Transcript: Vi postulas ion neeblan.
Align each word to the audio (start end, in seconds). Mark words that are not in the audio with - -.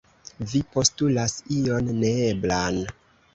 Vi 0.53 0.61
postulas 0.75 1.35
ion 1.57 1.93
neeblan. 1.99 2.81